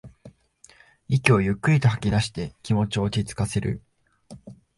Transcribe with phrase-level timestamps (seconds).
[1.09, 3.83] 息をゆっくりと吐きだして気持ちを落ちつかせる